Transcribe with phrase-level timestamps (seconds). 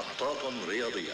[0.00, 1.12] محطات رياضية.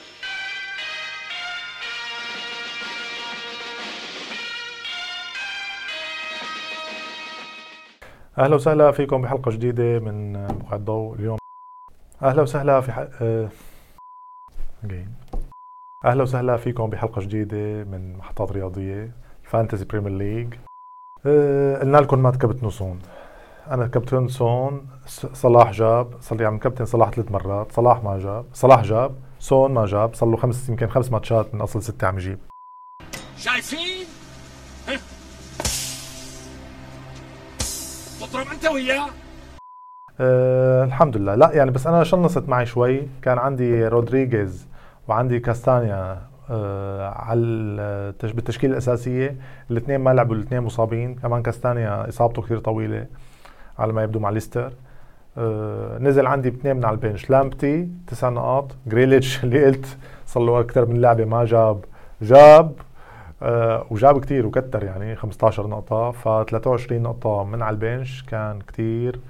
[8.39, 11.39] أهلا وسهلا فيكم بحلقة جديدة من موقع الضوء اليوم.
[12.23, 12.99] أهلا وسهلا في ح...
[13.23, 13.49] آه...
[16.05, 19.11] أهلا وسهلا فيكم بحلقة جديدة من محطات رياضية
[19.45, 20.55] Fantasy Premier League.
[21.27, 21.79] آه...
[21.79, 22.99] قلنا لكم ما تكبتنوا سون
[23.71, 24.87] أنا كابتن سون
[25.33, 29.87] صلاح جاب صار يعني كابتن صلاح ثلاث مرات صلاح ما جاب صلاح جاب سون ما
[29.87, 32.39] جاب صار له خمس يمكن خمس ماتشات من أصل ستة عم يجيب.
[33.37, 34.07] شايفين؟
[38.21, 39.07] تضرب أنت وياه؟
[40.21, 41.35] أه الحمد لله.
[41.35, 43.09] لا يعني بس أنا شنصت معي شوي.
[43.23, 44.67] كان عندي رودريغيز
[45.09, 48.33] وعندي كاستانيا أه على التش...
[48.33, 49.37] بالتشكيلة الأساسية.
[49.71, 51.15] الاثنين ما لعبوا الاثنين مصابين.
[51.15, 53.07] كمان كاستانيا إصابته كثير طويلة.
[53.79, 54.73] على ما يبدو مع ليستر.
[55.39, 57.31] أه نزل عندي اثنين من على ال bench.
[57.31, 58.77] لامبتي تسع نقاط.
[58.87, 61.85] جريليتش اللي قلت صار له أكثر من لعبه ما جاب.
[62.23, 62.73] جاب
[63.43, 66.11] أه وجاب كثير وكتر يعني 15 نقطة.
[66.11, 69.21] ف 23 نقطة من على ال bench كان كثير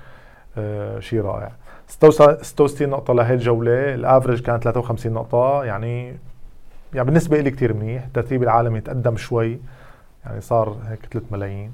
[0.59, 1.53] أه شيء رائع.
[1.89, 5.65] 66 نقطة لهي الجولة ال average كان 53 نقطة.
[5.65, 6.17] يعني
[6.95, 8.05] يعني بالنسبة لي كثير منيح.
[8.05, 9.59] الترتيب العالمي تقدم شوي.
[10.27, 11.73] يعني صار هيك 3 ملايين.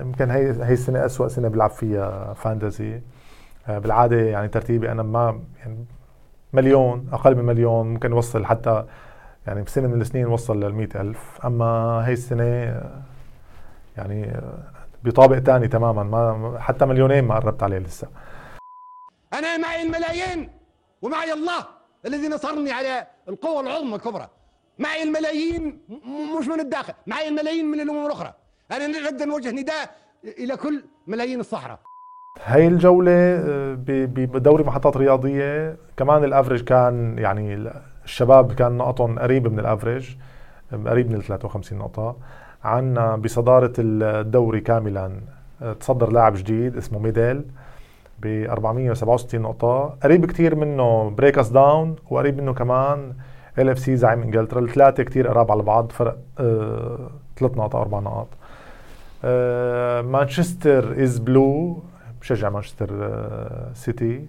[0.00, 3.00] يمكن هي هي السنة أسوأ سنة بلعب فيها فانتزي.
[3.66, 5.84] أه بالعادة يعني ترتيبي أنا ما يعني
[6.52, 8.84] مليون أقل من مليون ممكن يوصل حتى
[9.46, 11.46] يعني بسنة من السنين وصل لل ألف.
[11.46, 11.66] أما
[12.06, 12.44] هي السنة
[13.96, 14.40] يعني
[15.04, 18.08] بطابق تاني تماما ما حتى مليونين ما قربت عليه لسه.
[19.32, 20.50] أنا معي الملايين
[21.02, 21.66] ومعي الله
[22.06, 24.28] الذي نصرني على القوة العظمى الكبرى.
[24.78, 25.80] معي الملايين
[26.40, 28.34] مش من الداخل معي الملايين من الأمم الأخرى.
[28.72, 29.90] أنا نريد أن نوجه نداء
[30.38, 31.78] إلى كل ملايين الصحراء.
[32.44, 33.36] هاي الجولة
[33.74, 35.76] ب- بدوري محطات رياضية.
[35.96, 37.70] كمان ال average كان يعني
[38.04, 40.16] الشباب كان نقطهم قريب من ال average
[40.86, 42.16] قريب من ال 53 نقطة.
[42.64, 45.20] عنا بصدارة الدوري كاملا
[45.80, 47.44] تصدر لاعب جديد اسمه ميديل
[48.22, 49.96] ب 467 نقطة.
[50.02, 53.12] قريب كتير منه Break Us Down وقريب منه كمان
[53.58, 54.60] LFC زعيم إنجلترا.
[54.60, 58.26] الثلاثة كتير قراب على بعض فرق آه ثلاث نقاط أو أربع نقاط.
[58.32, 58.37] آه
[60.02, 61.82] Manchester is Blue
[62.20, 62.90] بشجع مانشستر
[63.74, 64.26] سيتي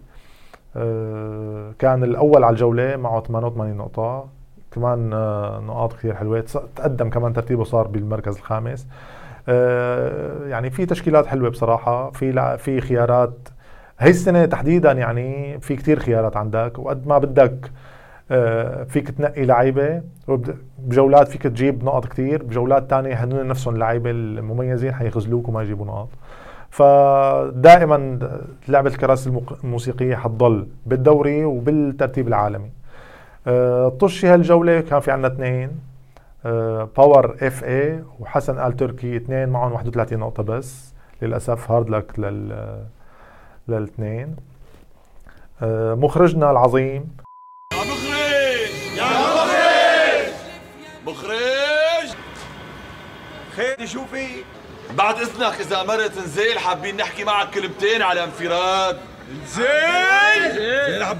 [0.75, 4.27] آه كان الأول على الجولة معه 88 نقطة.
[4.71, 6.41] كمان آه نقاط كثير حلوة.
[6.75, 8.87] تقدم كمان ترتيبه صار بالمركز الخامس.
[10.47, 12.11] يعني في تشكيلات حلوة بصراحة.
[12.11, 13.49] في في خيارات.
[13.99, 16.79] هي السنة تحديدا يعني في كثير خيارات عندك.
[16.79, 17.71] وقد ما بدك
[18.87, 20.01] فيك تنقي لعيبة
[20.79, 26.09] بجولات فيك تجيب نقط كثير بجولات تانية هدول نفسهم اللعيبه المميزين حيخذلوك وما يجيبوا نقط.
[26.69, 28.19] فدائما
[28.67, 32.69] لعبة الكراسي الموسيقية حتضل بالدوري وبالترتيب العالمي.
[33.99, 35.69] طشي هالجولة كان في عندنا اثنين
[36.97, 42.83] باور اف اي وحسن آل تركي اثنين معهم 31 نقطة بس للأسف هارد لك لل
[43.67, 44.35] للأثنين.
[46.01, 47.07] مخرجنا العظيم
[53.55, 54.25] خير شو في؟
[54.97, 58.97] بعد إذنك إذا مرت نزيل حابين نحكي معك كلمتين على انفراد.
[60.89, 61.17] يلعب.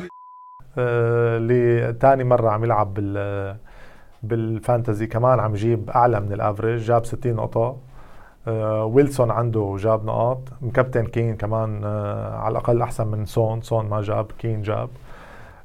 [0.78, 3.56] اللي تاني مرة عم يلعب بال
[4.24, 7.78] بال Fantasy كمان عم يجيب أعلى من ال average جاب 60 نقطة.
[8.48, 10.40] آه ويلسون عنده جاب نقاط.
[10.62, 13.62] مكابتن كين كمان آه على الأقل أحسن من سون.
[13.62, 14.90] سون ما جاب كين جاب.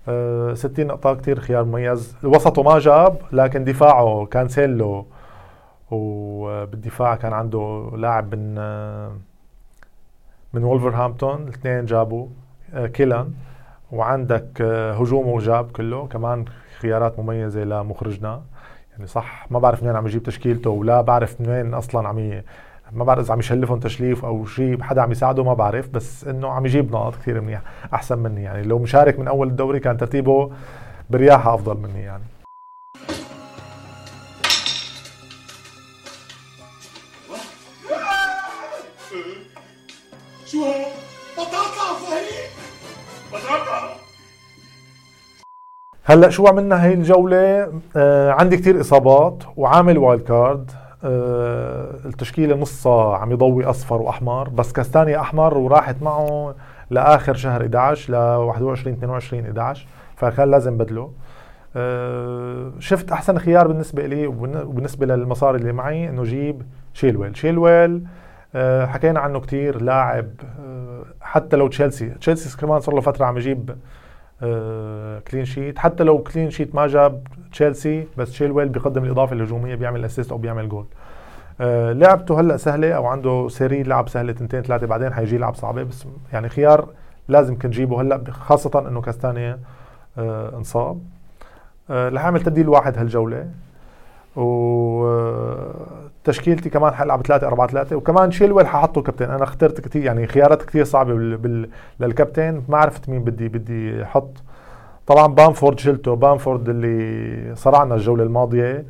[0.08, 2.16] آه 60 نقطة كتير خيار مميز.
[2.24, 5.06] وسطه ما جاب لكن دفاعه كانسيلو
[5.94, 8.54] وبالدفاع كان عنده لاعب من
[10.52, 12.26] من وولفرهامبتون الاثنين جابوا
[12.74, 13.32] clean.
[13.92, 14.62] وعندك
[15.00, 16.06] هجومه جاب كله.
[16.06, 16.44] كمان
[16.80, 18.42] خيارات مميزة لمخرجنا.
[18.92, 22.42] يعني صح ما بعرف منين عم يجيب تشكيلته ولا بعرف منين أصلا عم ي...
[22.92, 25.88] ما بعرف إذا عم يشلفهم تشليف أو شيء حدا عم يساعده ما بعرف.
[25.88, 27.62] بس إنه عم يجيب نقاط كثير منيح
[27.94, 28.62] أحسن مني يعني.
[28.62, 30.50] لو مشارك من أول الدوري كان ترتيبه
[31.10, 32.22] برياحه أفضل مني يعني.
[46.06, 50.70] هلأ شو عملنا هي الجولة؟ آه عندي كتير إصابات وعامل wild card.
[51.04, 56.54] آه التشكيلة نصها عم يضوي أصفر وأحمر بس كاستانيا أحمر وراحت معه
[56.90, 59.86] لآخر شهر 11 ل 21 22 11
[60.16, 61.10] فكان لازم بدله.
[61.76, 66.62] آه شفت أحسن خيار بالنسبة لي وبالنسبة للمصاري اللي معي إنه جيب
[66.94, 67.36] شيلويل.
[67.36, 68.02] شيلويل
[68.54, 70.26] آه حكينا عنه كتير لاعب
[70.60, 72.08] آه حتى لو تشيلسي.
[72.08, 73.76] تشيلسي كمان صار له فترة عم يجيب
[75.30, 80.04] clean sheet حتى لو clean sheet ما جاب تشيلسي بس تشيلويل بيقدم الإضافة الهجومية بيعمل
[80.04, 80.86] assist أو بيعمل جول
[81.60, 85.82] آه لعبته هلأ سهلة أو عنده series لعب سهلة تنتين ثلاثة بعدين حيجي لعب صعبة.
[85.82, 86.88] بس يعني خيار
[87.28, 89.58] لازم كان تجيبه هلأ خاصة إنه كاستانيا
[90.18, 91.00] آه انصاب.
[91.90, 93.48] آه رح اعمل تبديل واحد هالجولة.
[96.24, 99.30] وتشكيلتي كمان حلعب 3 4 3 وكمان شيلويل ححطه كابتن.
[99.30, 101.36] أنا اخترت كثير يعني خيارات كثير صعبة بال...
[101.36, 101.68] بال...
[102.00, 102.62] للكابتن.
[102.68, 104.30] ما عرفت مين بدي بدي أحط
[105.06, 106.16] طبعا بامفورد شلته.
[106.16, 108.84] بامفورد اللي صرعنا الجولة الماضية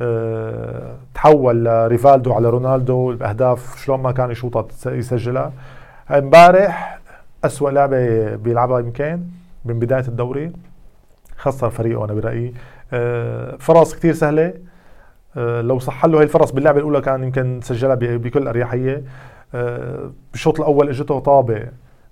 [0.00, 0.94] أه...
[1.14, 3.10] تحول لريفالدو على رونالدو.
[3.10, 5.52] الأهداف شلون ما كان يشوطها يسجلها.
[6.10, 6.98] امبارح
[7.44, 9.20] أسوأ لعبة بيلعبها يمكن
[9.64, 10.52] من بداية الدوري.
[11.36, 12.54] خسر فريقه أنا برأيي.
[12.92, 13.56] أه...
[13.58, 14.52] فرص كثير سهلة.
[15.36, 19.02] لو صح له هي الفرص باللعبة الأولى كان يمكن سجلها بكل أريحية.
[19.54, 21.66] آه، بالشوط الأول إجته طابة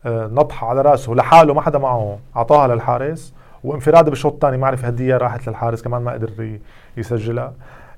[0.07, 3.35] آه، نطحه على رأسه لحاله ما حدا معه أعطاها للحارس.
[3.65, 6.59] وانفرادة بالشوط الثاني ما عرف هديه راحت للحارس كمان ما قدر
[6.97, 7.53] يسجلها.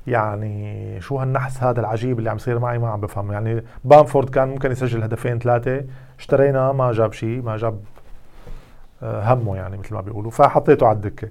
[0.06, 4.48] يعني شو هالنحس هذا العجيب اللي عم يصير معي ما عم بفهم يعني بامفورد كان
[4.48, 5.84] ممكن يسجل هدفين ثلاثة
[6.18, 7.80] اشترينا ما جاب شيء ما جاب
[9.02, 10.30] همه يعني مثل ما بيقولوا.
[10.30, 11.28] فحطيته على الدكة.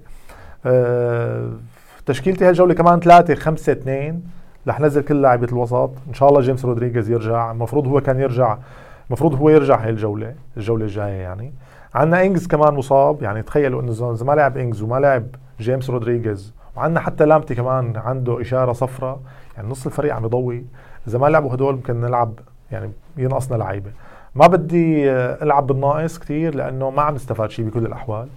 [2.10, 4.22] تشكيلتي هالجوله كمان ثلاثة خمسة اثنين
[4.68, 5.90] رح نزل كل لاعبة الوسط.
[6.08, 7.50] إن شاء الله جيمس رودريغيز يرجع.
[7.50, 8.58] المفروض هو كان يرجع
[9.06, 11.52] المفروض هو يرجع هاي الجولة الجولة الجاية يعني.
[11.94, 15.26] عندنا إنجز كمان مصاب يعني تخيلوا إنه إذا ما لعب إنجز وما لعب
[15.60, 19.20] جيمس رودريغيز وعندنا حتى لامبتي كمان عنده إشارة صفراء
[19.56, 20.64] يعني نص الفريق عم يضوي.
[21.08, 22.32] إذا ما لعبوا هدول ممكن نلعب
[22.72, 23.90] يعني ينقصنا لعيبة.
[24.34, 28.28] ما بدي ألعب بالناقص كثير لأنه ما عم نستفاد شيء بكل الأحوال.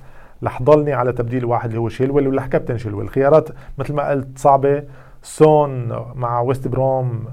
[0.43, 3.05] رح ضلني على تبديل واحد اللي هو شيلويل ولا كابتن شيلويل.
[3.05, 4.83] الخيارات مثل ما قلت صعبة.
[5.25, 7.25] سون مع ويست بروم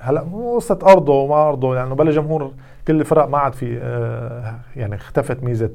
[0.00, 2.52] هلا قصة أرضه وما أرضه لأنه يعني بلا جمهور
[2.88, 5.70] كل الفرق ما عاد في آه، يعني اختفت ميزة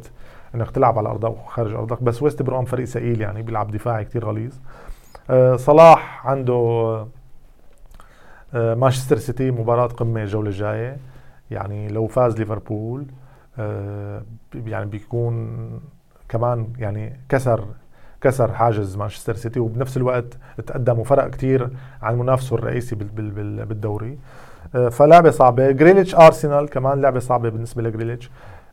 [0.55, 2.03] انك تلعب على ارضك وخارج أرضك.
[2.03, 4.53] بس ويست بروم فريق ثقيل يعني بيلعب دفاعي كتير غليظ.
[5.29, 6.53] آه، صلاح عنده
[8.53, 10.97] آه، مانشستر سيتي مباراة قمة الجولة الجاية.
[11.51, 13.05] يعني لو فاز ليفربول
[14.55, 15.57] يعني بيكون
[16.37, 17.65] كمان يعني كسر
[18.21, 20.25] كسر حاجز مانشستر سيتي وبنفس الوقت
[20.67, 21.69] تقدم وفرق كتير
[22.01, 24.17] عن منافسه الرئيسي بالدوري.
[24.75, 25.71] آه، فلعبة صعبة.
[25.71, 28.29] جريليتش ارسنال كمان لعبة صعبة بالنسبة لجريليتش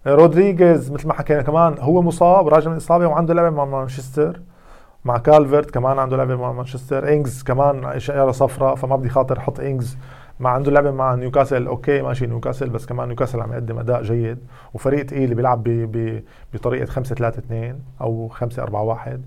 [0.06, 4.40] آه، رودريغيز مثل ما حكينا كمان هو مصاب راجع من إصابة وعنده لعبة مع مانشستر.
[5.04, 7.12] مع كالفرت كمان عنده لعبة مع مانشستر.
[7.12, 9.96] انجز كمان اشاره صفراء فما بدي خاطر أحط انجز
[10.40, 14.38] ما عنده لعبة مع نيوكاسل okay ماشي نيوكاسل بس كمان نيوكاسل عم يقدم أداء جيد.
[14.74, 15.62] وفريق ثقيل اللي بيلعب
[16.54, 19.22] بطريقة 5 3 2 أو 5 4 1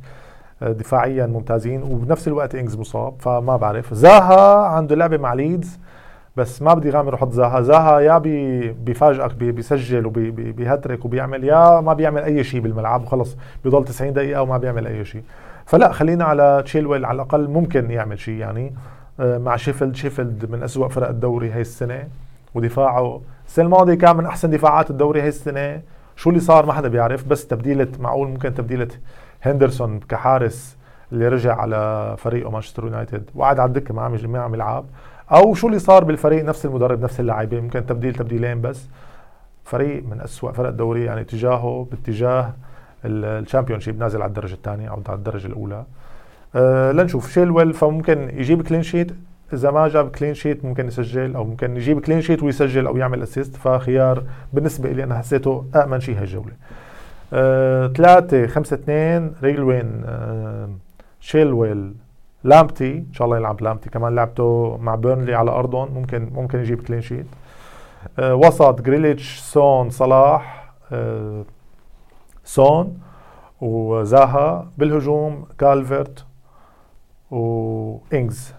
[0.62, 1.84] دفاعيا ممتازين.
[1.84, 3.94] وبنفس الوقت إنجز مصاب فما بعرف.
[3.94, 5.80] زاها عنده لعبة مع ليدز
[6.38, 7.62] بس ما بدي غامر وحط زاها.
[7.62, 13.38] زاها يا بي بيفاجئك بي بيسجل وبيهترك وبيعمل يا ما بيعمل أي شيء بالملعب وخلص
[13.64, 15.24] بيضل 90 دقيقة وما بيعمل أي شيء
[15.66, 18.74] فلا خلينا على تشيلويل على الأقل ممكن يعمل شيء يعني.
[19.20, 19.96] مع شيفيلد.
[19.96, 22.08] شيفيلد من أسوأ فرق الدوري هاي السنة
[22.56, 25.82] ودفاعه السنة الماضية كان من أحسن دفاعات الدوري هاي السنة.
[26.16, 28.88] شو اللي صار ما حدا بيعرف بس تبديلة معقول ممكن تبديلة
[29.42, 30.78] هندرسون كحارس
[31.12, 34.86] اللي رجع على فريقه مانشستر يونايتد وقعد على الدكة ما عم ما عم يلعب
[35.32, 38.88] أو شو اللي صار بالفريق نفس المدرب نفس اللاعبين ممكن تبديل تبديلين بس.
[39.64, 42.54] فريق من أسوأ فرق الدوري يعني اتجاهه باتجاه
[43.06, 45.84] ال Championship نازل على الدرجة الثانية أو على الدرجة الأولى.
[46.56, 47.32] آه لنشوف.
[47.32, 49.12] شيلويل فممكن يجيب clean sheet
[49.54, 53.24] إذا ما جاب clean sheet ممكن يسجل أو ممكن يجيب clean sheet ويسجل أو يعمل
[53.24, 56.54] assist فخيار بالنسبة لي أنا حسيته آمن شيء هالجولة.
[57.34, 60.70] آه، ثلاثة خمسة اثنين ريلوين آه
[61.20, 61.94] شيلويل
[62.44, 65.94] لامبتي إن شاء الله يلعب لامبتي كمان لعبته مع بيرنلي على أرضهم.
[65.94, 67.26] ممكن ممكن يجيب clean sheet
[68.20, 71.46] آه وسط جريليتش سون صلاح آه
[72.44, 72.98] سون
[73.62, 74.68] وزاها.
[74.78, 76.25] بالهجوم كالفرت
[77.32, 78.54] وانجز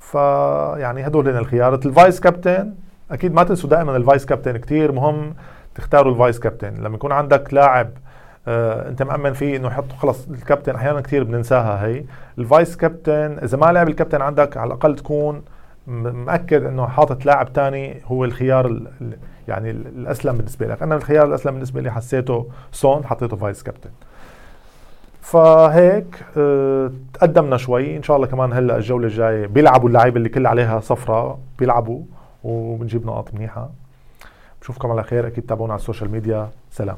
[0.00, 2.74] فيعني هدول هن الخيارات ال vice captain
[3.10, 5.34] أكيد ما تنسوا دائما ال vice captain كتير مهم
[5.74, 7.90] تختاروا ال vice captain لما يكون عندك لاعب
[8.48, 12.04] آه أنت مأمن فيه إنه يحط خلص الكابتن أحيانا كثير بننساها هي.
[12.38, 15.42] ال vice captain إذا ما لعب الكابتن عندك على الأقل تكون
[15.86, 18.82] مأكد إنه حاطط لاعب تاني هو الخيار
[19.48, 20.82] يعني الأسلم بالنسبة لك.
[20.82, 23.90] أنا الخيار الأسلم بالنسبة لي حسيته سون حطيته vice captain
[25.20, 27.96] فهيك آه تقدمنا شوي.
[27.96, 32.02] إن شاء الله كمان هلأ الجولة الجاية بيلعبوا اللعيبة اللي كل عليها صفرة بيلعبوا
[32.44, 33.70] وبنجيب نقاط منيحة.
[34.62, 36.48] بشوفكم على خير أكيد تابعونا على السوشيال ميديا.
[36.70, 36.96] سلام.